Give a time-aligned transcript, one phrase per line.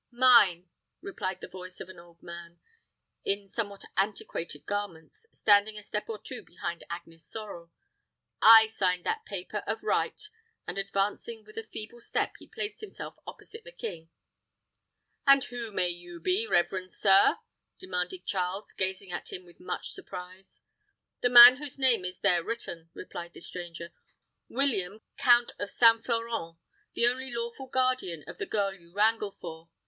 [0.09, 0.67] "Mine,"
[1.01, 2.59] replied the voice of an old man,
[3.23, 7.71] in somewhat antiquated garments, standing a step or two behind Agnes Sorel.
[8.41, 10.19] "I signed that paper, of right;"
[10.65, 14.09] and advancing with a feeble step, he placed himself opposite the king.
[15.27, 17.37] "And who may you be, reverend sir?"
[17.77, 20.61] demanded Charles, gazing at him with much surprise.
[21.19, 23.93] "The man whose name is there written," replied the stranger.
[24.49, 26.03] "William, count of St.
[26.03, 26.57] Florent;
[26.95, 29.69] the only lawful guardian of the girl you wrangle for.